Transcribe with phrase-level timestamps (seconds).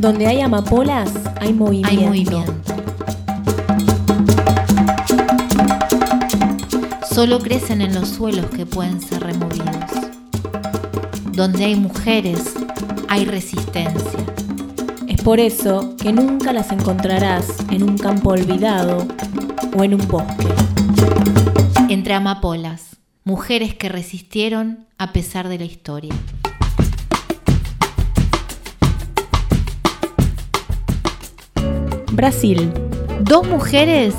[0.00, 1.90] Donde hay amapolas, hay movimiento.
[1.90, 2.54] Hay movimiento.
[7.12, 9.90] Solo crecen en los suelos que pueden ser removidos.
[11.32, 12.54] Donde hay mujeres,
[13.10, 14.24] hay resistencia.
[15.06, 19.06] Es por eso que nunca las encontrarás en un campo olvidado
[19.76, 20.48] o en un bosque.
[21.90, 26.14] Entre amapolas, mujeres que resistieron a pesar de la historia.
[32.12, 32.72] Brasil,
[33.22, 34.14] Dos mujeres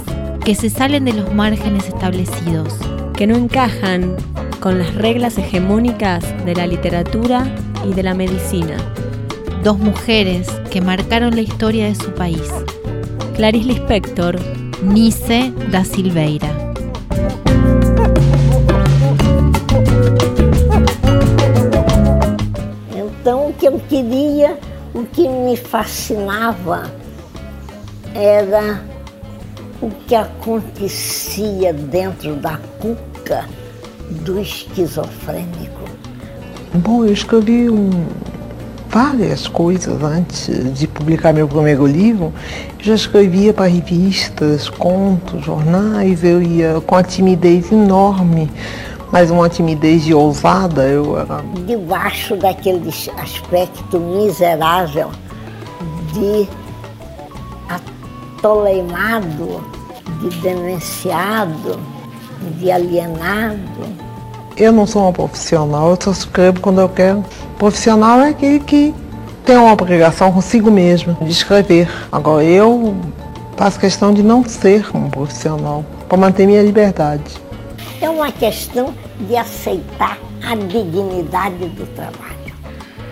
[0.46, 2.74] que se salen de los márgenes establecidos.
[3.16, 4.16] que no encajan
[4.60, 7.46] con las reglas hegemónicas de la literatura
[7.88, 8.78] y de la medicina.
[9.64, 12.50] Dos mujeres que marcaron la historia de su país.
[13.36, 14.40] Clarice Lispector,
[14.84, 16.50] Nice da Silveira.
[22.96, 24.58] Então, o que eu queria,
[24.94, 27.01] o que me fascinava
[28.14, 28.82] era
[29.82, 33.46] o que acontecia dentro da cuca
[34.24, 35.82] do esquizofrênico.
[36.74, 37.90] Bom, eu escrevi um,
[38.90, 42.34] várias coisas antes de publicar meu primeiro livro.
[42.78, 48.52] Eu já escrevia para revistas, contos, jornais, eu ia com a timidez enorme,
[49.12, 55.10] mas uma timidez de ousada, eu era Debaixo daquele aspecto miserável
[56.14, 56.61] de
[58.42, 59.64] atoleimado,
[60.20, 61.80] de demenciado,
[62.58, 63.62] de alienado.
[64.58, 67.24] Eu não sou uma profissional, eu só escrevo quando eu quero.
[67.58, 68.94] Profissional é aquele que
[69.46, 71.88] tem uma obrigação consigo mesmo de escrever.
[72.12, 72.96] Agora eu
[73.56, 77.24] faço questão de não ser um profissional para manter minha liberdade.
[78.02, 82.32] É uma questão de aceitar a dignidade do trabalho.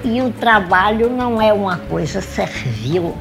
[0.03, 3.13] E o trabalho não é uma coisa servil,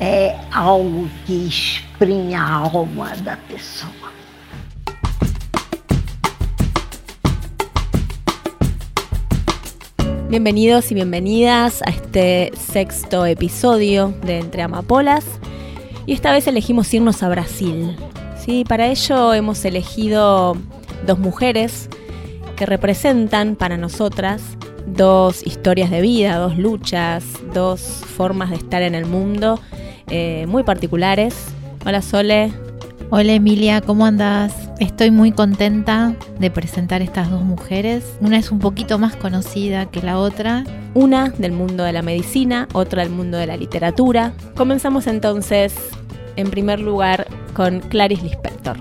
[0.00, 4.12] é algo que exprime a alma da pessoa.
[10.32, 15.26] bienvenidos y bienvenidas a este sexto episodio de Entre Amapolas.
[16.06, 17.94] Y esta vez elegimos irnos a Brasil.
[18.38, 18.64] ¿sí?
[18.66, 20.56] Para ello hemos elegido
[21.06, 21.90] dos mujeres
[22.56, 24.42] que representan para nosotras
[24.86, 27.80] dos historias de vida, dos luchas, dos
[28.16, 29.60] formas de estar en el mundo
[30.12, 31.34] eh, muy particulares.
[31.86, 32.52] Hola Sole.
[33.08, 34.54] Hola Emilia, ¿cómo andas?
[34.78, 38.04] Estoy muy contenta de presentar estas dos mujeres.
[38.20, 40.64] Una es un poquito más conocida que la otra.
[40.94, 44.32] Una del mundo de la medicina, otra del mundo de la literatura.
[44.54, 45.74] Comenzamos entonces,
[46.36, 48.76] en primer lugar, con Clarice Lispector.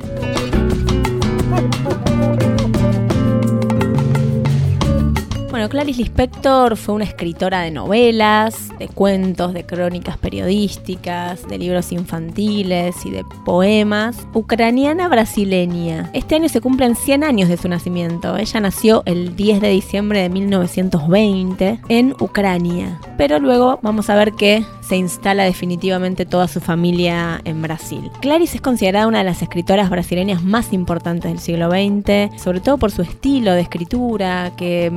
[5.61, 11.91] Bueno, Clarice Lispector fue una escritora de novelas, de cuentos, de crónicas periodísticas, de libros
[11.91, 16.09] infantiles y de poemas, ucraniana brasileña.
[16.13, 18.37] Este año se cumplen 100 años de su nacimiento.
[18.37, 24.33] Ella nació el 10 de diciembre de 1920 en Ucrania, pero luego vamos a ver
[24.33, 28.11] que se instala definitivamente toda su familia en Brasil.
[28.19, 32.77] Clarice es considerada una de las escritoras brasileñas más importantes del siglo XX, sobre todo
[32.77, 34.91] por su estilo de escritura, que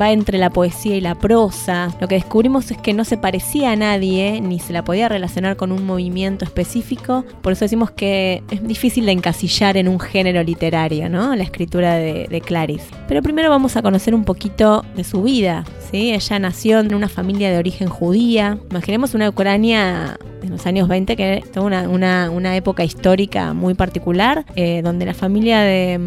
[0.00, 1.94] va entre la poesía y la prosa.
[2.00, 5.56] Lo que descubrimos es que no se parecía a nadie, ni se la podía relacionar
[5.58, 10.42] con un movimiento específico, por eso decimos que es difícil de encasillar en un género
[10.42, 11.36] literario, ¿no?
[11.36, 12.86] La escritura de, de Clarice.
[13.06, 17.50] Pero primero vamos a conocer un poquito de su vida, Ella nació en una familia
[17.50, 18.58] de origen judía.
[18.70, 24.82] Imaginemos una Ucrania en los años 20 que tuvo una, época histórica muy particular, eh,
[24.82, 26.00] donde la familia de,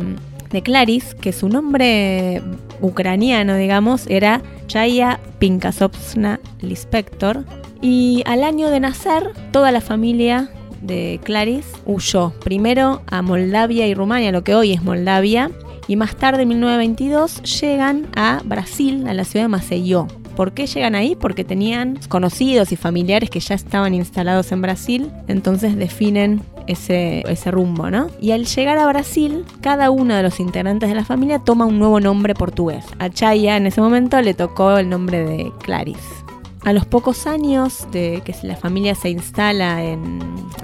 [0.52, 2.42] de Clarice, que su nombre
[2.82, 7.46] ucraniano, digamos, era Chaya Pinkasovna Lispector.
[7.82, 10.50] Y al año de nacer, toda la familia
[10.82, 15.52] de Clarice huyó primero a Moldavia y Rumania, lo que hoy es Moldavia,
[15.88, 20.08] y más tarde, en 1922, llegan a Brasil, a la ciudad de Maceió.
[20.36, 21.16] ¿Por qué llegan ahí?
[21.16, 27.52] Porque tenían conocidos y familiares que ya estaban instalados en Brasil, entonces definen ese, ese,
[27.52, 28.08] rumbo, ¿no?
[28.22, 31.80] Y al llegar a Brasil, cada uno de los integrantes de la familia toma un
[31.80, 32.86] nuevo nombre portugués.
[33.00, 36.31] A Chaya en ese momento le tocó el nombre de Clarice.
[36.64, 40.20] A los pocos años de que la familia se instala en,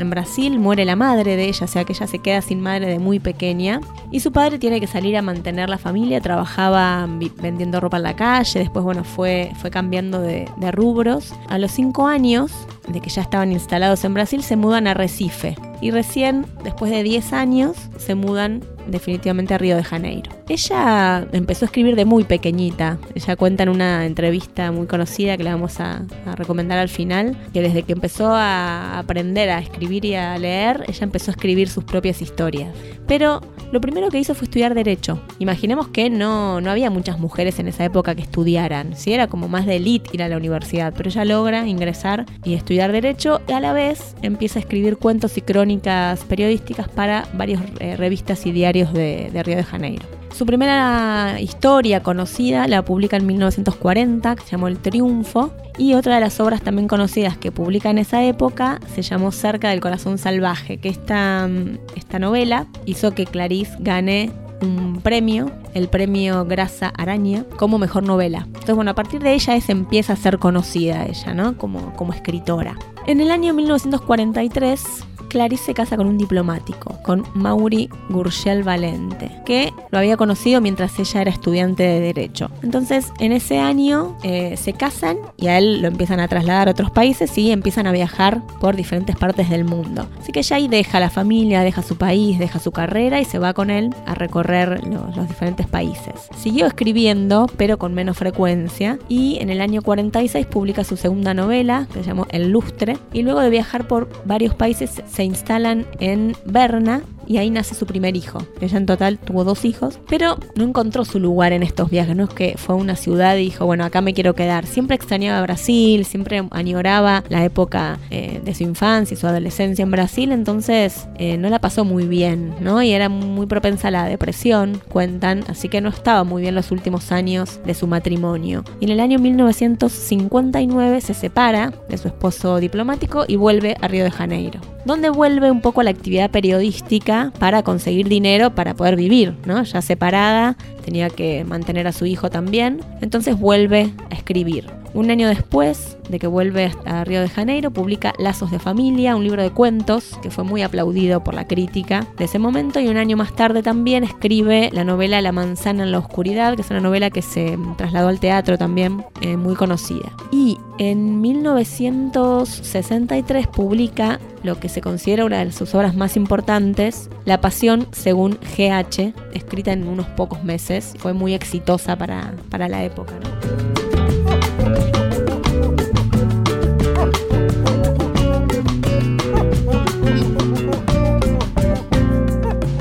[0.10, 3.00] Brasil, muere la madre de ella, o sea que ella se queda sin madre de
[3.00, 3.82] muy pequeña.
[4.12, 7.08] Y su padre tiene que salir a mantener la familia, trabajaba
[7.42, 11.34] vendiendo ropa en la calle, después bueno, fue, fue cambiando de, de rubros.
[11.50, 12.52] A los cinco años,
[12.88, 15.56] de que ya estaban instalados en Brasil, se mudan a Recife.
[15.82, 20.32] Y recién, después de 10 años, se mudan definitivamente a Río de Janeiro.
[20.50, 22.98] Ella empezó a escribir de muy pequeñita.
[23.16, 27.38] Ella cuenta en una entrevista muy conocida que le vamos a, a recomendar al final,
[27.54, 31.70] que desde que empezó a aprender a escribir y a leer, ella empezó a escribir
[31.70, 32.74] sus propias historias.
[33.08, 33.42] Pero
[33.72, 35.20] lo primero que hizo fue estudiar Derecho.
[35.40, 39.50] Imaginemos que no, no había muchas mujeres en esa época que estudiaran, si era como
[39.50, 43.52] más de elite ir a la universidad, pero ella logra ingresar y estudiar Derecho y
[43.52, 48.52] a la vez empieza a escribir cuentos y crónicas periodísticas para varias eh, revistas y
[48.52, 50.06] diarios de, de Río de Janeiro.
[50.38, 56.16] Su primera historia conocida la publica en 1940, que se llamó El Triunfo, y otra
[56.16, 60.20] de las obras también conocidas que publica en esa época se llamó Cerca del Corazón
[60.20, 61.50] Salvaje, que esta,
[61.96, 64.32] esta novela hizo que Clarice gane
[64.62, 68.44] un premio, el premio Grasa Araña, como mejor novela.
[68.46, 71.58] Entonces, bueno, a partir de ella es empieza a ser conocida ella, ¿no?
[71.58, 72.78] Como, como escritora.
[73.08, 74.84] En el año 1943
[75.28, 80.98] Clarice se casa con un diplomático, con Mauri Gurgel Valente, que lo había conocido mientras
[81.00, 82.50] ella era estudiante de Derecho.
[82.64, 86.72] Entonces, en ese año eh, se casan y a él lo empiezan a trasladar a
[86.72, 90.08] otros países y empiezan a viajar por diferentes partes del mundo.
[90.20, 93.40] Así que ella ahí deja la familia, deja su país, deja su carrera y se
[93.40, 96.14] va con él a recorrer los, diferentes países.
[96.38, 101.88] Siguió escribiendo, pero con menos frecuencia, y en el año 46 publica su segunda novela,
[101.92, 106.36] que se llamó El Lustre, y luego de viajar por varios países se instalan en
[106.46, 108.40] Berna y ahí nace su primer hijo.
[108.62, 112.16] Ella en total tuvo dos hijos, pero no encontró su lugar en estos viajes.
[112.16, 114.66] No es que fue a una ciudad y dijo, bueno, acá me quiero quedar.
[114.66, 119.92] Siempre extrañaba Brasil, siempre añoraba la época eh, de su infancia y su adolescencia en
[119.92, 122.82] Brasil, entonces eh, no la pasó muy bien, ¿no?
[122.82, 126.72] Y era muy propensa a la depresión, cuentan, así que no estaba muy bien los
[126.72, 128.64] últimos años de su matrimonio.
[128.80, 134.04] Y en el año 1959 se separa de su esposo diplomático y vuelve a Río
[134.04, 138.96] de Janeiro, donde vuelve un poco a la actividad periodística para conseguir dinero para poder
[138.96, 139.64] vivir, ¿no?
[139.64, 140.56] Ya separada,
[140.88, 144.72] tenía que mantener a su hijo también, entonces vuelve a escribir.
[144.94, 149.26] Un año después de que vuelve a Río de Janeiro, publica Lazos de Familia, un
[149.26, 152.96] libro de cuentos que fue muy aplaudido por la crítica de ese momento, y un
[152.96, 156.80] año más tarde también escribe la novela La manzana en la oscuridad, que es una
[156.80, 160.14] novela que se trasladó al teatro también, eh, muy conocida.
[160.32, 167.42] Y en 1963 publica lo que se considera una de sus obras más importantes, La
[167.42, 170.77] Pasión según GH, escrita en unos pocos meses.
[170.98, 173.14] Fue muy exitosa para, para la época.
[173.20, 173.68] ¿no?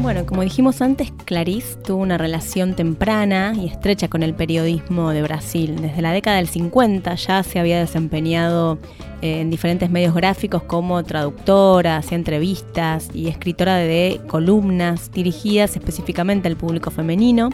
[0.07, 5.21] Bueno, como dijimos antes, Clarice tuvo una relación temprana y estrecha con el periodismo de
[5.21, 5.77] Brasil.
[5.81, 8.79] Desde la década del 50 ya se había desempeñado
[9.21, 16.47] eh, en diferentes medios gráficos como traductora, hacía entrevistas y escritora de columnas dirigidas específicamente
[16.47, 17.51] al público femenino.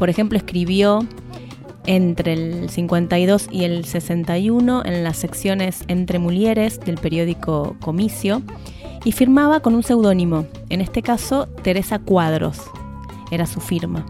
[0.00, 1.06] Por ejemplo, escribió
[1.84, 8.40] entre el 52 y el 61 en las secciones Entre Mulieres del periódico Comicio
[9.04, 12.62] y firmaba con un seudónimo, en este caso Teresa Cuadros,
[13.30, 14.06] era su firma.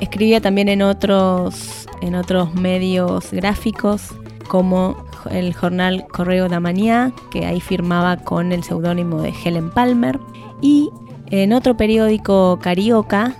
[0.00, 4.14] Escribía también en otros, en otros medios gráficos
[4.48, 10.18] como el jornal Correo da Mañá, que ahí firmaba con el seudónimo de Helen Palmer,
[10.62, 10.88] y
[11.26, 13.36] en otro periódico carioca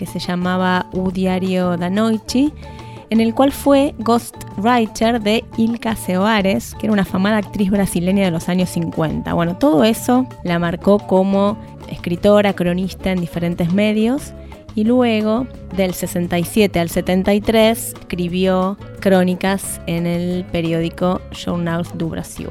[0.00, 2.50] que se llamaba U Diario da Noite,
[3.10, 8.30] en el cual fue ghostwriter de Ilka Seoares, que era una afamada actriz brasileña de
[8.30, 9.34] los años 50.
[9.34, 11.58] Bueno, todo eso la marcó como
[11.90, 14.32] escritora, cronista en diferentes medios
[14.74, 15.46] y luego
[15.76, 22.48] del 67 al 73 escribió crónicas en el periódico Jornal do Brasil.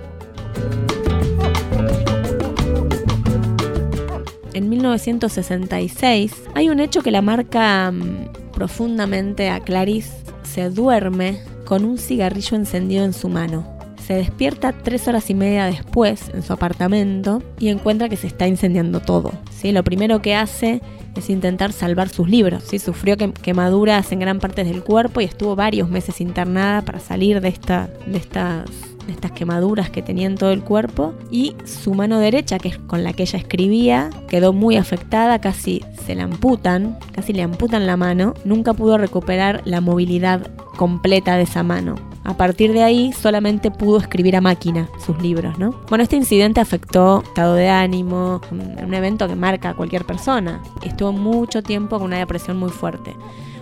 [4.53, 10.11] En 1966 hay un hecho que la marca mm, profundamente a Clarice.
[10.43, 13.77] Se duerme con un cigarrillo encendido en su mano.
[14.05, 18.47] Se despierta tres horas y media después en su apartamento y encuentra que se está
[18.47, 19.31] incendiando todo.
[19.51, 19.71] ¿sí?
[19.71, 20.81] Lo primero que hace
[21.19, 22.63] es intentar salvar sus libros.
[22.63, 22.79] ¿sí?
[22.79, 27.49] Sufrió quemaduras en gran parte del cuerpo y estuvo varios meses internada para salir de,
[27.49, 28.69] esta, estas
[29.09, 32.77] de estas quemaduras que tenía en todo el cuerpo y su mano derecha, que es
[32.77, 37.87] con la que ella escribía, quedó muy afectada, casi se la amputan, casi le amputan
[37.87, 40.47] la mano, nunca pudo recuperar la movilidad
[40.77, 42.08] completa de esa mano.
[42.23, 45.73] A partir de ahí solamente pudo escribir a máquina sus libros, ¿no?
[45.89, 50.61] Bueno, este incidente afectó estado de ánimo, un evento que marca a cualquier persona.
[50.83, 53.15] Estuvo mucho tiempo con una depresión muy fuerte.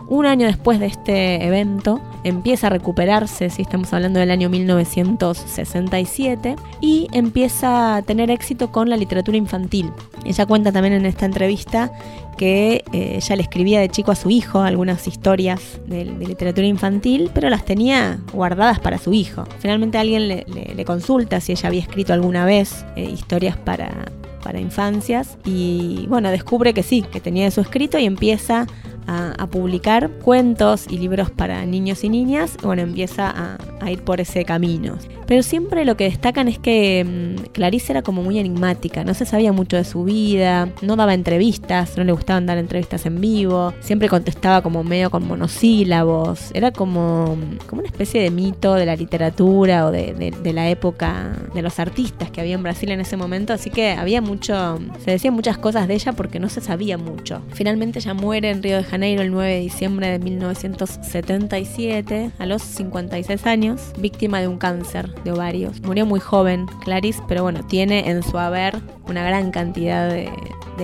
[0.09, 6.55] Un año después de este evento, empieza a recuperarse, si estamos hablando del año 1967,
[6.79, 9.91] y empieza a tener éxito con la literatura infantil.
[10.23, 11.91] Ella cuenta también en esta entrevista
[12.37, 17.29] que eh, ella le escribía de chico a su hijo algunas historias de, literatura infantil,
[17.33, 19.43] pero las tenía guardadas para su hijo.
[19.59, 24.05] Finalmente alguien le, consulta si ella había escrito alguna vez eh, historias para,
[24.41, 28.67] para infancias y bueno, descubre que sí, que tenía eso escrito y empieza
[29.07, 34.43] a, publicar cuentos y libros para niños y niñas, bueno, empieza a, ir por ese
[34.43, 34.97] camino.
[35.27, 39.25] Pero siempre lo que destacan es que mm, Clarice era como muy enigmática, no se
[39.25, 43.73] sabía mucho de su vida, no daba entrevistas, no le gustaban dar entrevistas en vivo,
[43.79, 47.37] siempre contestaba como medio con monosílabos, era como,
[47.67, 51.79] como una especie de mito de la literatura o de, de la época de los
[51.79, 55.57] artistas que había en Brasil en ese momento, así que había mucho, se decían muchas
[55.57, 57.41] cosas de ella porque no se sabía mucho.
[57.53, 62.61] Finalmente ella muere en Río de Janeiro el 9 de diciembre de 1977, a los
[62.63, 65.81] 56 años, víctima de un cáncer de ovarios.
[65.81, 70.29] Murió muy joven, Clarice, pero bueno, tiene en su haber una gran cantidad de,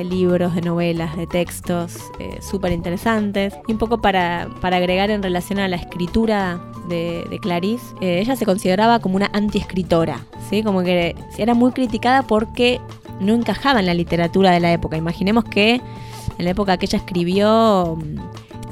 [0.03, 3.53] libros, de novelas, de textos eh, súper interesantes.
[3.67, 8.36] Y un poco para, para, agregar en relación a la escritura de, Clarice, eh, ella
[8.36, 10.63] se consideraba como una antiescritora, ¿sí?
[10.63, 12.79] como que era muy criticada porque
[13.20, 14.98] no encajaba en la literatura de la época.
[14.98, 15.82] Imaginemos que
[16.38, 17.98] en la época que ella escribió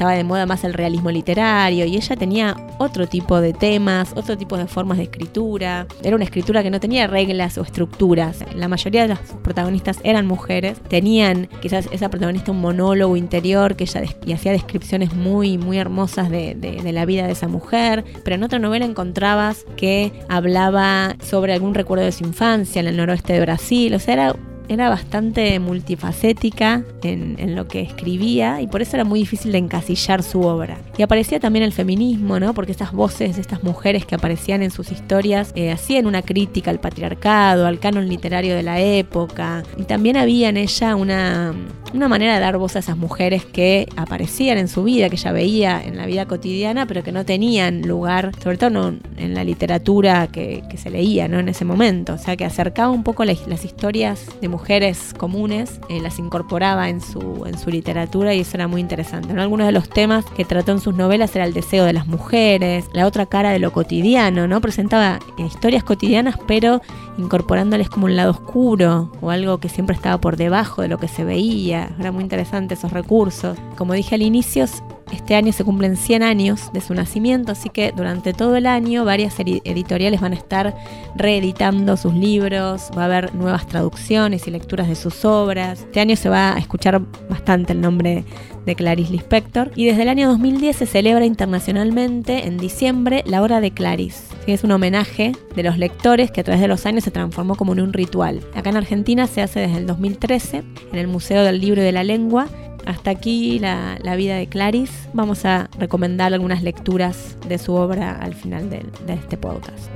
[0.02, 4.36] estaba de moda más el realismo literario y ella tenía otro tipo de temas, otro
[4.36, 5.86] tipo de formas de escritura.
[6.02, 8.44] Era una escritura que no tenía reglas o estructuras.
[8.56, 10.80] La mayoría de las protagonistas eran mujeres.
[10.90, 16.32] Tenían quizás esa protagonista un monólogo interior que ella y hacía descripciones muy, muy hermosas
[16.32, 18.04] de, de la vida de esa mujer.
[18.24, 22.98] Pero en otra novela encontrabas que hablaba sobre algún recuerdo de su infancia en el
[22.98, 23.94] noroeste de Brasil.
[23.94, 24.36] O sea, era
[24.68, 30.24] era bastante multifacética en, lo que escribía y por eso era muy difícil de encasillar
[30.24, 30.78] su obra.
[30.98, 32.54] Y aparecía también el feminismo, ¿no?
[32.54, 36.72] Porque estas voces de estas mujeres que aparecían en sus historias eh, hacían una crítica
[36.72, 39.64] al patriarcado, al canon literario de la época.
[39.78, 41.54] Y también había en ella una,
[41.94, 45.32] una manera de dar voz a esas mujeres que aparecían en su vida, que ella
[45.32, 49.44] veía en la vida cotidiana, pero que no tenían lugar, sobre todo no en la
[49.44, 51.40] literatura que, se leía ¿no?
[51.40, 52.14] en ese momento.
[52.14, 57.02] O sea, que acercaba un poco las, historias de mujeres comunes, eh, las incorporaba en
[57.02, 59.34] su, en su literatura y eso era muy interesante.
[59.34, 59.42] ¿no?
[59.42, 62.86] Algunos de los temas que trató en sus novelas era el deseo de las mujeres,
[62.94, 64.62] la otra cara de lo cotidiano, ¿no?
[64.62, 66.82] Presentaba historias cotidianas, pero
[67.18, 71.08] incorporándoles como un lado oscuro o algo que siempre estaba por debajo de lo que
[71.08, 71.90] se veía.
[72.00, 73.58] Era muy interesante esos recursos.
[73.78, 74.66] Como dije al inicio,
[75.12, 79.06] este año se cumplen 100 años de su nacimiento, así que durante todo el año
[79.06, 80.76] varias editoriales van a estar
[81.16, 85.82] reeditando sus libros, va a haber nuevas traducciones y lecturas de sus obras.
[85.82, 88.24] Este año se va a escuchar bastante el nombre
[88.66, 93.60] de Clarice Lispector y desde el año 2010 se celebra internacionalmente en diciembre la hora
[93.60, 94.36] de Clarice.
[94.48, 97.74] Es un homenaje de los lectores que a través de los años se transformó como
[97.74, 98.42] en un ritual.
[98.56, 101.92] Acá en Argentina se hace desde el 2013 en el Museo del Libro y de
[101.92, 102.48] la Lengua
[102.86, 105.10] hasta aquí la, vida de Clarice.
[105.14, 109.90] Vamos a recomendar algunas lecturas de su obra al final de, de este podcast.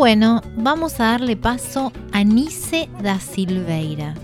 [0.00, 4.14] Bueno, vamos a darle paso a Nice da Silveira,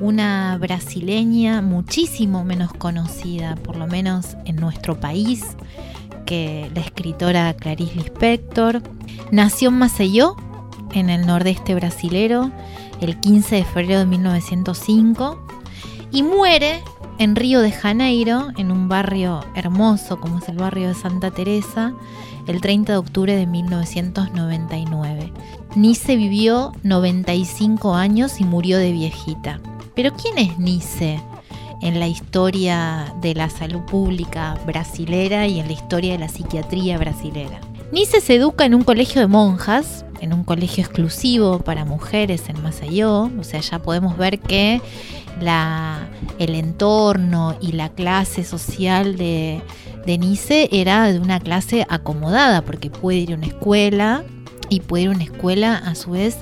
[0.00, 5.44] una brasileña muchísimo menos conocida, por lo menos en nuestro país,
[6.30, 8.82] la escritora Clarice Lispector.
[9.32, 10.36] Nació en Maceió,
[10.92, 12.50] en el nordeste brasilero,
[13.00, 15.44] el 15 de febrero de 1905
[16.12, 16.82] y muere
[17.18, 21.94] en Río de Janeiro, en un barrio hermoso como es el barrio de Santa Teresa,
[22.46, 25.32] el 30 de octubre de 1999.
[25.74, 29.60] Nice vivió 95 años y murió de viejita.
[29.94, 31.20] Pero ¿quién es Nice?
[31.82, 36.98] En la historia de la salud pública brasilera y en la historia de la psiquiatría
[36.98, 37.60] brasilera.
[37.92, 42.62] Nice se educa en un colegio de monjas, en un colegio exclusivo para mujeres en
[42.62, 44.80] Masayó, o sea, ya podemos ver que
[46.38, 49.60] el entorno y la clase social de,
[50.06, 54.22] de Nice era de una clase acomodada, porque puede ir a una escuela
[54.68, 56.38] y puede ir a una escuela a su vez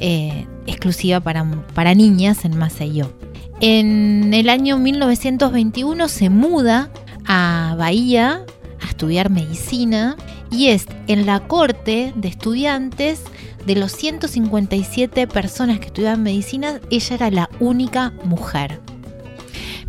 [0.00, 1.44] eh, exclusiva para,
[1.74, 3.10] para niñas en Masayó.
[3.60, 6.90] En el año 1921 se muda
[7.26, 8.46] a Bahía
[8.80, 10.16] a estudiar medicina
[10.50, 13.22] y es en la corte de estudiantes
[13.66, 18.80] de los 157 personas que estudiaban medicina, ella era la única mujer.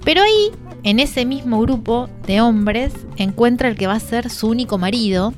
[0.03, 0.51] Pero ahí,
[0.83, 5.33] en ese mismo grupo de hombres, encuentra el que va a ser su único marido,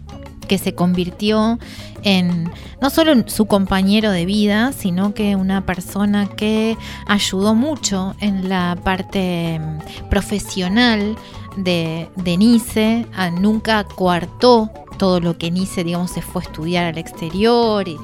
[0.45, 1.59] que se convirtió
[2.03, 8.15] en no solo en su compañero de vida, sino que una persona que ayudó mucho
[8.19, 11.15] en la parte mm, profesional
[11.57, 16.85] de, de Nice, a- nunca coartó todo lo que Nice, digamos, se fue a estudiar
[16.85, 17.97] al exterior y,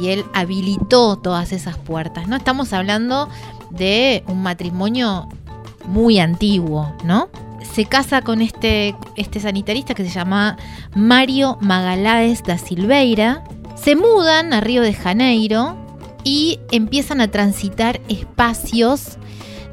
[0.00, 2.36] y él habilitó todas esas puertas, ¿no?
[2.36, 3.28] Estamos hablando
[3.70, 5.28] de un matrimonio
[5.86, 7.28] muy antiguo, ¿no?
[7.76, 10.56] Se casa con este, este sanitarista que se llama
[10.94, 13.44] Mario Magalhães da Silveira.
[13.74, 15.76] Se mudan a Río de Janeiro
[16.24, 19.18] y empiezan a transitar espacios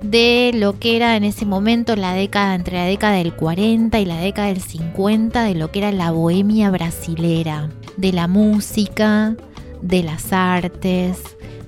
[0.01, 4.05] de lo que era en ese momento la década, entre la década del 40 y
[4.05, 9.37] la década del 50, de lo que era la bohemia brasilera, de la música,
[9.81, 11.21] de las artes,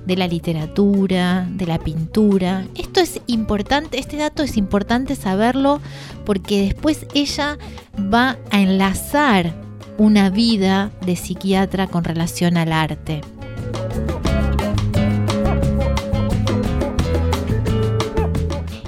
[0.06, 2.64] de la literatura, de la pintura.
[2.76, 5.80] Esto es importante, este dato es importante saberlo
[6.24, 7.58] porque después ella
[7.98, 9.52] va a enlazar
[9.98, 13.20] una vida de psiquiatra con relación al arte.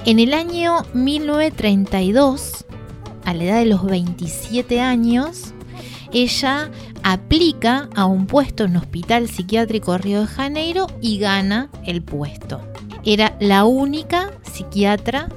[0.04, 2.64] En el año 1932,
[3.24, 5.52] a la edad de los 27 años,
[6.12, 6.70] ella
[7.12, 12.60] aplica a un puesto en hospital psiquiátrico Río de Janeiro y gana el puesto.
[13.04, 15.28] Era la única psiquiatra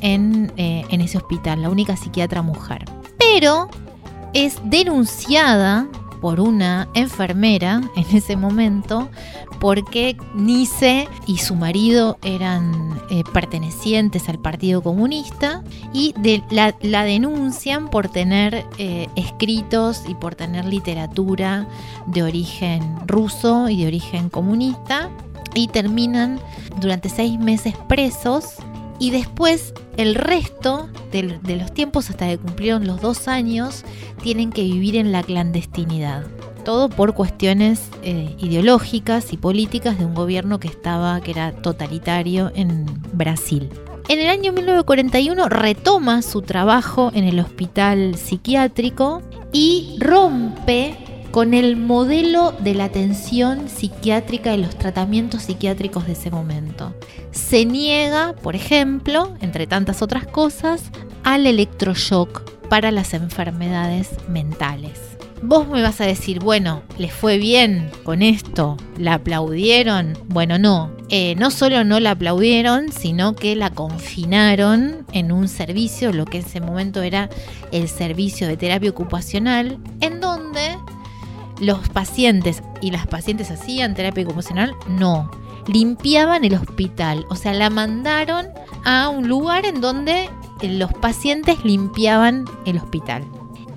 [0.00, 2.84] en, eh, en ese hospital, la única psiquiatra mujer.
[3.18, 3.68] Pero
[4.34, 5.86] es denunciada
[6.22, 9.10] por una enfermera en ese momento
[9.60, 16.14] porque Nice y su marido eran eh, pertenecientes al Partido Comunista y
[16.50, 21.66] la, denuncian por tener eh, escritos y por tener literatura
[22.06, 25.10] de origen ruso y de origen comunista
[25.54, 26.40] y terminan
[26.80, 28.54] durante seis meses presos
[29.02, 33.84] y después el resto de, los tiempos hasta que cumplieron los dos años
[34.22, 36.24] tienen que vivir en la clandestinidad.
[36.64, 42.52] Todo por cuestiones eh, ideológicas y políticas de un gobierno que estaba, que era totalitario
[42.54, 43.68] en Brasil.
[44.08, 50.96] En el año 1941 retoma su trabajo en el hospital psiquiátrico y rompe
[51.32, 56.94] con el modelo de la atención psiquiátrica y los tratamientos psiquiátricos de ese momento.
[57.30, 60.90] Se niega, por ejemplo, entre tantas otras cosas,
[61.24, 64.98] al electroshock para las enfermedades mentales.
[65.44, 68.76] Vos me vas a decir, bueno, ¿les fue bien con esto?
[68.96, 70.16] ¿La aplaudieron?
[70.28, 70.92] Bueno, no.
[71.08, 76.38] Eh, no solo no la aplaudieron, sino que la confinaron en un servicio, lo que
[76.38, 77.28] en ese momento era
[77.72, 80.78] el servicio de terapia ocupacional, en donde
[81.60, 85.30] los pacientes y las pacientes hacían terapia ocupacional, no.
[85.66, 88.46] Limpiaban el hospital, o sea, la mandaron
[88.84, 90.30] a un lugar en donde
[90.68, 93.24] los pacientes limpiaban el hospital.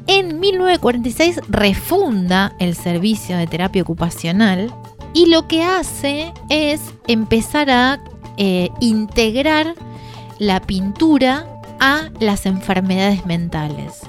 [0.08, 4.74] En 1946 refunda el servicio de terapia ocupacional
[5.14, 8.04] y lo que hace es empezar a
[8.38, 9.74] eh, integrar
[10.38, 11.48] la pintura
[11.80, 14.02] a las enfermedades mentales.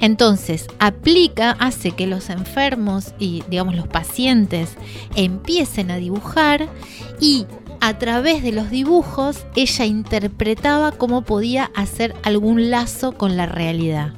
[0.00, 4.70] Entonces, aplica, hace que los enfermos y, digamos, los pacientes
[5.14, 6.68] empiecen a dibujar
[7.20, 7.46] y
[7.84, 14.14] a través de los dibujos ella interpretaba cómo podía hacer algún lazo con la realidad.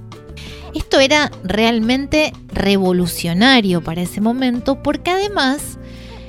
[0.72, 5.79] Esto era realmente revolucionario para ese momento porque además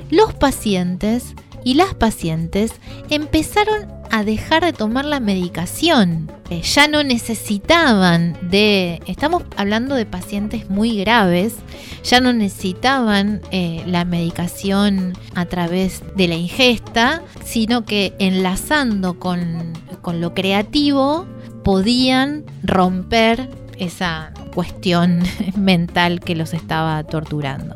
[0.09, 2.71] los pacientes y las pacientes
[3.11, 6.31] empezaron a dejar de tomar la medicación.
[6.49, 11.55] Ya no necesitaban de, estamos hablando de pacientes muy graves,
[12.03, 19.73] ya no necesitaban eh, la medicación a través de la ingesta, sino que enlazando con,
[20.01, 21.25] con lo creativo
[21.63, 25.21] podían romper esa cuestión
[25.55, 27.75] mental que los estaba torturando.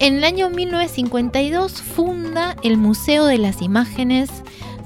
[0.00, 4.30] En el año 1952 funda el Museo de las Imágenes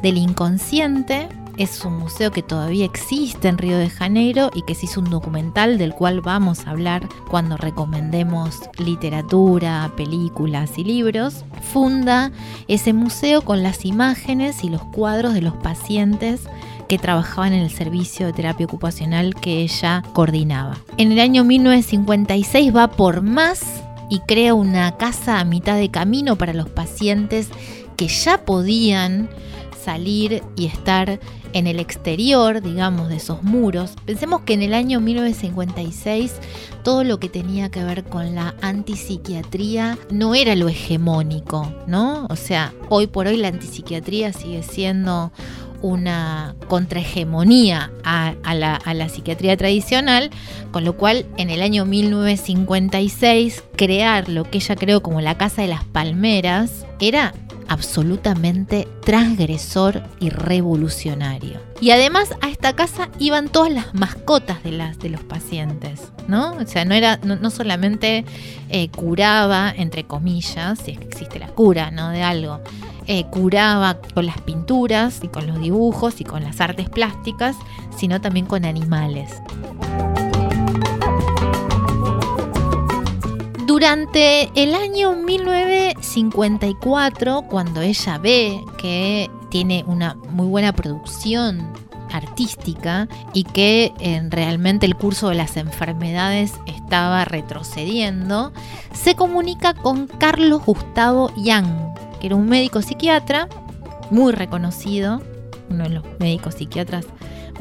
[0.03, 1.29] del Inconsciente.
[1.57, 5.09] Es un museo que todavía existe en Río de Janeiro y que se hizo un
[5.09, 11.47] documental del cual vamos a hablar cuando recomendemos literatura, películas y libros.
[11.73, 12.31] Funda
[12.69, 16.43] ese museo con las imágenes y los cuadros de los pacientes
[16.89, 20.77] que trabajaban en el servicio de terapia ocupacional que ella coordinaba.
[20.99, 26.37] En el año 1956 va por más y crea una casa a mitad de camino
[26.37, 27.49] para los pacientes
[27.97, 29.29] que ya podían
[29.87, 31.21] salir y estar
[31.53, 33.95] en el exterior, digamos, de esos muros.
[34.05, 36.35] Pensemos que en el año 1956
[36.83, 42.27] todo lo que tenía que ver con la antipsiquiatría no era lo hegemónico, ¿no?
[42.29, 45.31] O sea, hoy por hoy la antipsiquiatría sigue siendo
[45.83, 50.31] una contrahegemonía a, la, a la psiquiatría tradicional,
[50.73, 55.63] con lo cual en el año 1956 crear lo que ella creó como la Casa
[55.63, 57.35] de las Palmeras era
[57.69, 61.61] absolutamente transgresor y revolucionario.
[61.81, 66.53] Y además a esta casa iban todas las mascotas de, las, de los pacientes, ¿no?
[66.53, 68.25] O sea, no, era, no, solamente
[68.69, 72.11] eh, curaba, entre comillas, si es que existe la cura, ¿no?
[72.11, 72.61] De algo.
[73.09, 77.57] Eh, curaba con las pinturas y con los dibujos y con las artes plásticas,
[77.97, 79.31] sino también con animales.
[83.77, 91.75] Durante el año 1954, cuando ella ve que tiene una muy buena producción
[92.11, 98.51] artística y que eh, realmente el curso de las enfermedades estaba retrocediendo,
[98.95, 101.67] se comunica con Carlos Gustavo Young,
[102.19, 103.47] que era un médico psiquiatra
[104.11, 105.21] muy reconocido,
[105.69, 107.05] uno de los médicos psiquiatras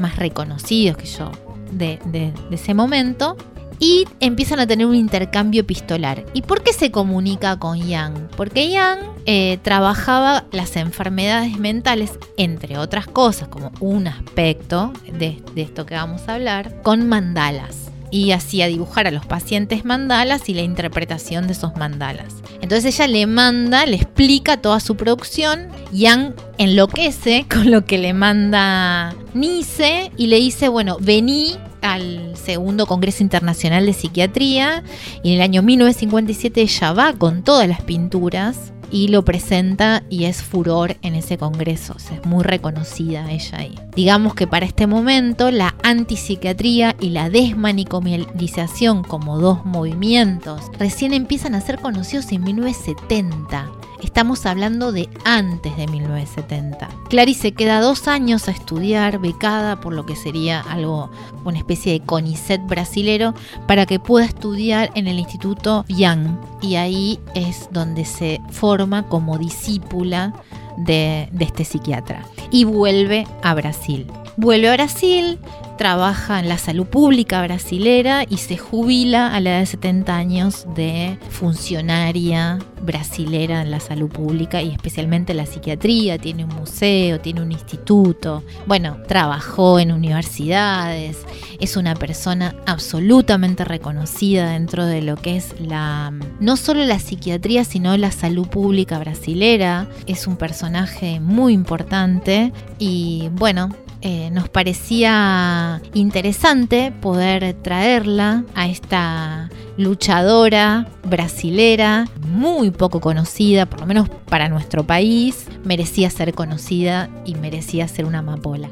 [0.00, 1.30] más reconocidos que yo
[1.72, 3.36] de ese momento,
[3.78, 6.24] y empiezan a tener un intercambio epistolar.
[6.32, 8.28] ¿Y por qué se comunica con Yang?
[8.36, 15.86] Porque Yang eh, trabajaba las enfermedades mentales, entre otras cosas, como un aspecto de, esto
[15.86, 20.62] que vamos a hablar, con mandalas y hacía dibujar a los pacientes mandalas y la
[20.62, 22.34] interpretación de esos mandalas.
[22.60, 25.68] Entonces ella le manda, le explica toda su producción.
[25.92, 32.86] Yang enloquece con lo que le manda Nice y le dice, bueno, vení al segundo
[32.86, 34.82] Congreso Internacional de Psiquiatría
[35.22, 40.24] y en el año 1957 ella va con todas las pinturas y lo presenta y
[40.24, 43.74] es furor en ese congreso, es muy reconocida ella ahí.
[43.94, 51.54] Digamos que para este momento la antipsiquiatría y la desmanicomialización como dos movimientos recién empiezan
[51.54, 53.70] a ser conocidos en 1970
[54.06, 56.88] Estamos hablando de antes de 1970.
[57.10, 61.10] Clarice queda dos años a estudiar, becada por lo que sería algo,
[61.44, 63.34] una especie de CONICET brasilero,
[63.66, 66.38] para que pueda estudiar en el Instituto Young.
[66.62, 70.32] Y ahí es donde se forma como discípula
[70.78, 72.24] de, de este psiquiatra.
[72.50, 74.06] Y vuelve a Brasil.
[74.36, 75.40] Vuelve a Brasil,
[75.76, 80.66] trabaja en la salud pública brasilera y se jubila a la edad de 70 años
[80.74, 86.18] de funcionaria brasilera en la salud pública y especialmente en la psiquiatría.
[86.18, 88.42] Tiene un museo, tiene un instituto.
[88.66, 91.18] Bueno, trabajó en universidades.
[91.60, 97.64] Es una persona absolutamente reconocida dentro de lo que es la no solo la psiquiatría,
[97.64, 99.88] sino la salud pública brasilera.
[100.06, 103.70] Es un personaje muy importante y bueno,
[104.08, 113.86] eh, nos parecía interesante poder traerla a esta luchadora brasilera, muy poco conocida, por lo
[113.86, 118.70] menos para nuestro país, merecía ser conocida y merecía ser una amapola.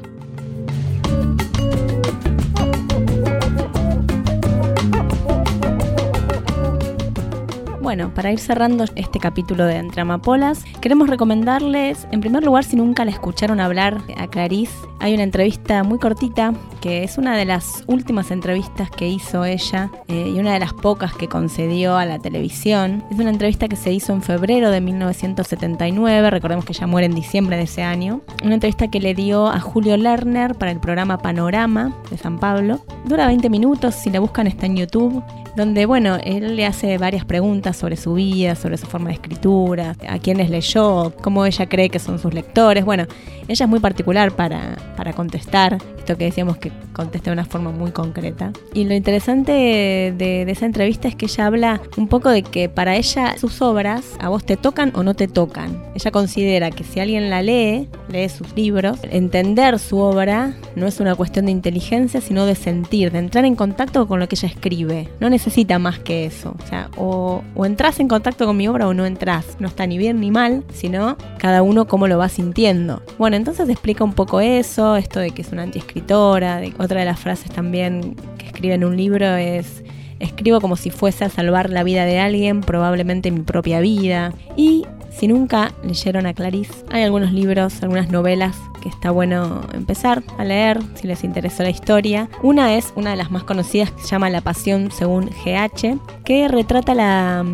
[7.85, 12.75] Bueno, para ir cerrando este capítulo de Entre Amapolas, queremos recomendarles, en primer lugar, si
[12.75, 17.45] nunca la escucharon hablar a Clarice, hay una entrevista muy cortita que es una de
[17.45, 22.07] las últimas entrevistas que hizo ella eh, y una de las pocas que concedió a
[22.07, 23.03] la televisión.
[23.11, 27.13] Es una entrevista que se hizo en febrero de 1979, recordemos que ella muere en
[27.13, 28.21] diciembre de ese año.
[28.43, 32.79] Una entrevista que le dio a Julio Lerner para el programa Panorama de San Pablo.
[33.05, 35.23] Dura 20 minutos, si la buscan está en YouTube
[35.55, 39.95] donde, bueno, él le hace varias preguntas sobre su vida, sobre su forma de escritura,
[40.07, 42.85] a quiénes leyó, cómo ella cree que son sus lectores.
[42.85, 43.05] Bueno,
[43.47, 47.71] ella es muy particular para, para contestar, esto que decíamos que contesta de una forma
[47.71, 48.51] muy concreta.
[48.73, 52.69] Y lo interesante de, de, esa entrevista es que ella habla un poco de que
[52.69, 55.83] para ella sus obras a vos te tocan o no te tocan.
[55.95, 60.99] Ella considera que si alguien la lee, lee sus libros, entender su obra no es
[60.99, 64.49] una cuestión de inteligencia, sino de sentir, de entrar en contacto con lo que ella
[64.49, 65.09] escribe.
[65.19, 66.55] No necesita más que eso.
[66.63, 69.57] O sea, o, entras en contacto con mi obra o no entras.
[69.59, 73.01] No está ni bien ni mal, sino cada uno cómo lo va sintiendo.
[73.17, 76.61] Bueno, entonces explica un poco eso, esto de que es una antiescritora.
[76.77, 79.83] Otra de las frases también que escribe en un libro es
[80.19, 84.33] escribo como si fuese a salvar la vida de alguien, probablemente mi propia vida.
[84.55, 90.23] Y si nunca leyeron a Clarice, hay algunos libros, algunas novelas que está bueno empezar
[90.37, 92.29] a leer si les interesó la historia.
[92.43, 96.47] Una es una de las más conocidas que se llama La Pasión según GH, que
[96.47, 97.45] retrata la,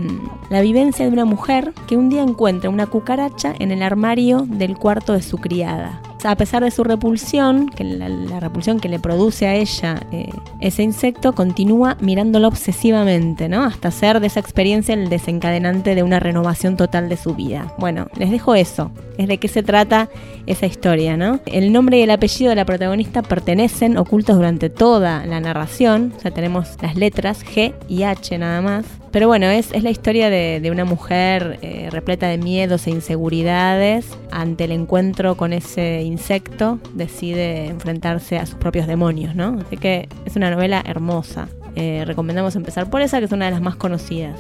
[0.49, 4.75] la vivencia de una mujer que un día encuentra una cucaracha en el armario del
[4.75, 6.01] cuarto de su criada.
[6.23, 10.29] A pesar de su repulsión, que la, repulsión que le produce a ella eh,
[10.59, 13.63] ese insecto, continúa mirándolo obsesivamente, ¿no?
[13.63, 17.73] Hasta ser de esa experiencia el desencadenante de una renovación total de su vida.
[17.77, 18.91] Bueno, les dejo eso.
[19.17, 20.09] Es de qué se trata
[20.45, 21.39] esa historia, ¿no?
[21.45, 26.13] El nombre y el apellido de la protagonista pertenecen ocultos durante toda la narración.
[26.17, 29.00] O sea, tenemos las letras G y H nada más.
[29.11, 34.07] Pero bueno, es, la historia de, una mujer eh, repleta de miedos e inseguridades.
[34.31, 39.59] Ante el encuentro con ese insecto, decide enfrentarse a sus propios demonios, ¿no?
[39.65, 41.49] Así que es una novela hermosa.
[41.75, 44.39] Eh, recomendamos empezar por esa, que es una de las más conocidas.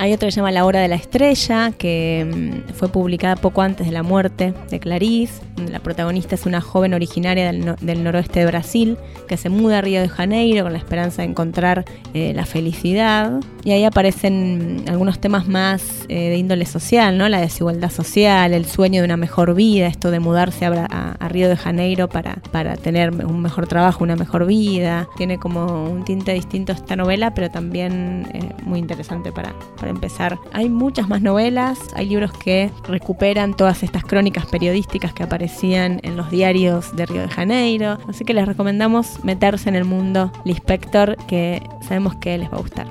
[0.00, 3.60] Hay otra que se llama La Hora de la Estrella, que mm, fue publicada poco
[3.60, 5.42] antes de la muerte de Clarice.
[5.70, 8.96] La protagonista es una joven originaria del, noroeste de Brasil
[9.28, 11.84] que se muda a Río de Janeiro con la esperanza de encontrar
[12.14, 13.40] eh, la felicidad.
[13.62, 17.28] Y ahí aparecen algunos temas más eh, de índole social, ¿no?
[17.28, 21.56] La desigualdad social, el sueño de una mejor vida, esto de mudarse a, Río de
[21.56, 25.06] Janeiro para, para tener un mejor trabajo, una mejor vida.
[25.18, 30.38] Tiene como un tinte distinto esta novela, pero también eh, muy interesante para, para empezar.
[30.52, 36.16] Hay muchas más novelas, hay libros que recuperan todas estas crónicas periodísticas que aparecían en
[36.16, 37.98] los diarios de Río de Janeiro.
[38.08, 42.60] Así que les recomendamos meterse en el mundo Lispector, que sabemos que les va a
[42.60, 42.86] gustar.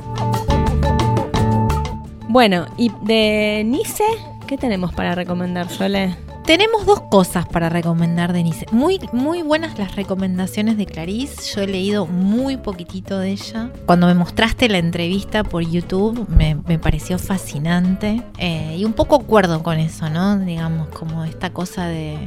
[2.28, 4.04] Bueno, y de Nice,
[4.46, 6.29] ¿qué tenemos para recomendar, Sole?
[6.50, 8.66] Tenemos dos cosas para recomendar, Denise.
[8.72, 11.54] Muy, muy buenas las recomendaciones de Clarice.
[11.54, 13.70] Yo he leído muy poquitito de ella.
[13.86, 18.24] Cuando me mostraste la entrevista por YouTube, me, pareció fascinante.
[18.40, 20.40] Eh, y un poco acuerdo con eso, ¿no?
[20.40, 22.18] Digamos, como esta cosa de,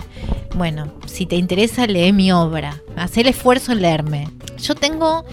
[0.55, 2.81] bueno, si te interesa, lee mi obra.
[2.95, 4.29] Haz el esfuerzo en leerme.
[4.57, 5.25] Yo tengo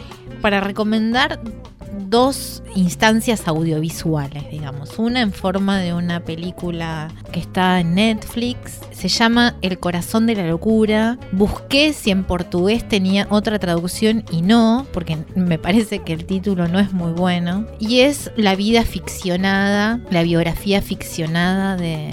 [0.42, 1.40] para recomendar
[2.08, 4.98] dos instancias audiovisuales, digamos.
[4.98, 10.36] Una en forma de una película que está en Netflix, se llama El corazón de
[10.36, 11.18] la locura.
[11.32, 16.68] Busqué si en portugués tenía otra traducción y no, porque me parece que el título
[16.68, 17.66] no es muy bueno.
[17.80, 22.12] Y es la vida ficcionada, la biografía ficcionada de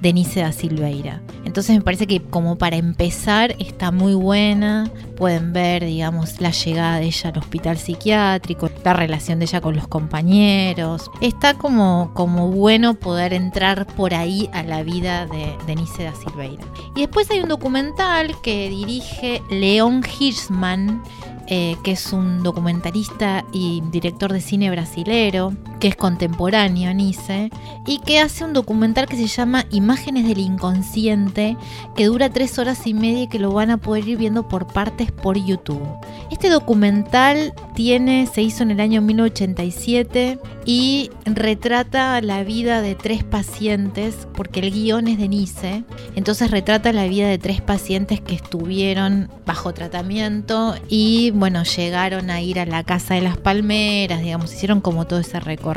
[0.00, 1.22] Denise da Silveira.
[1.44, 4.90] Entonces me parece que como para empezar está muy buena.
[5.16, 9.74] Pueden ver, digamos, la llegada de ella al hospital psiquiátrico, la relación de ella con
[9.74, 11.10] los compañeros.
[11.20, 16.64] Está como, como bueno poder entrar por ahí a la vida de Denise da Silveira.
[16.94, 21.02] Y después hay un documental que dirige León Hirschman
[21.50, 27.50] eh, que es un documentalista y director de cine brasilero, que es contemporáneo, Nice,
[27.86, 31.56] y que hace un documental que se llama Imágenes del Inconsciente,
[31.94, 34.66] que dura tres horas y media y que lo van a poder ir viendo por
[34.66, 35.82] partes por YouTube.
[36.30, 43.24] Este documental tiene, se hizo en el año 1987 y retrata la vida de tres
[43.24, 48.34] pacientes, porque el guion es de Nice, entonces retrata la vida de tres pacientes que
[48.34, 54.52] estuvieron bajo tratamiento y bueno, llegaron a ir a la Casa de las Palmeras, digamos,
[54.52, 55.67] hicieron como todo ese recorrido.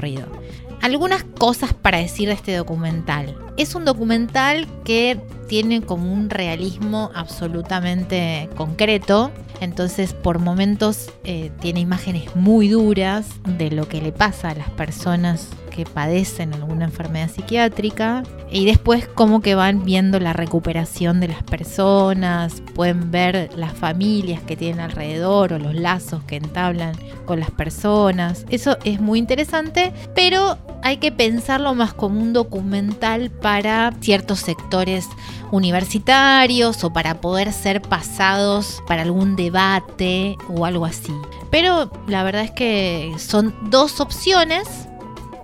[0.82, 3.38] Algunas cosas para decir de este documental.
[3.58, 11.82] Es un documental que tiene como un realismo absolutamente concreto, entonces por momentos eh, tiene
[11.82, 17.32] imágenes muy duras de lo que le pasa a las personas que padecen alguna enfermedad
[17.32, 23.74] psiquiátrica y después como que van viendo la recuperación de las personas, pueden ver las
[23.74, 26.94] familias que tienen alrededor o los lazos que entablan
[27.26, 28.46] con las personas.
[28.50, 35.08] Eso es muy interesante, pero hay que pensarlo más como un documental para ciertos sectores
[35.52, 41.14] universitarios o para poder ser pasados para algún debate o algo así.
[41.50, 44.88] Pero la verdad es que son dos opciones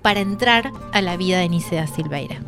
[0.02, 2.40] para entrar a la vida de Nicea Silveira.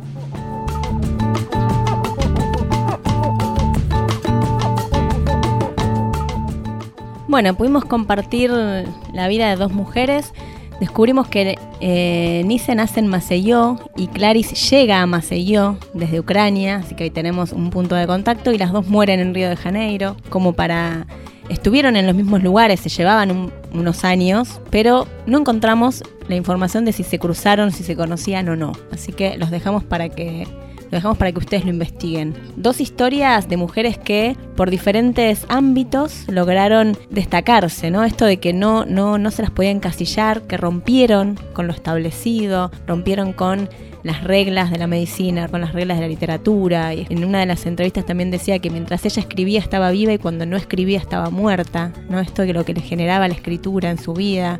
[7.31, 10.33] Bueno, pudimos compartir la vida de dos mujeres.
[10.81, 16.93] Descubrimos que eh, Nice nace en Maceió y Clarice llega a Maceió desde Ucrania, así
[16.93, 20.17] que ahí tenemos un punto de contacto y las dos mueren en Río de Janeiro,
[20.29, 21.07] como para
[21.51, 26.93] estuvieron en los mismos lugares, se llevaban unos años, pero no encontramos la información de
[26.93, 28.71] si se cruzaron, si se conocían o no.
[28.91, 30.47] Así que los dejamos para que
[30.91, 32.33] lo dejamos para que ustedes lo investiguen.
[32.57, 38.03] Dos historias de mujeres que por diferentes ámbitos lograron destacarse, ¿no?
[38.03, 42.71] Esto de que no, no, no se las podía encasillar, que rompieron con lo establecido,
[42.87, 43.69] rompieron con
[44.03, 46.93] las reglas de la medicina, con las reglas de la literatura.
[46.93, 50.17] Y en una de las entrevistas también decía que mientras ella escribía estaba viva y
[50.17, 52.19] cuando no escribía estaba muerta, ¿no?
[52.19, 54.59] Esto que lo que le generaba la escritura en su vida.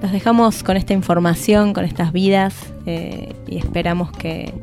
[0.00, 4.54] Los dejamos con esta información, con estas vidas eh, y esperamos que,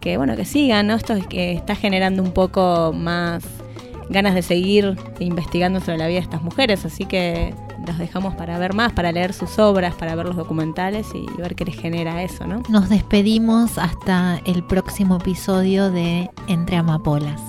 [0.00, 0.94] que, bueno, que sigan, ¿no?
[0.94, 3.44] Esto es que está generando un poco más
[4.10, 7.54] ganas de seguir investigando sobre la vida de estas mujeres, así que
[7.88, 11.54] los dejamos para ver más, para leer sus obras, para ver los documentales y ver
[11.54, 12.62] qué les genera eso, ¿no?
[12.68, 17.40] Nos despedimos hasta el próximo episodio de Entre Amapolas.